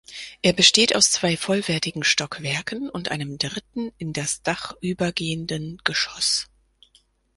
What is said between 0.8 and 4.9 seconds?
aus zwei vollwertigen Stockwerken und einem dritten, in das Dach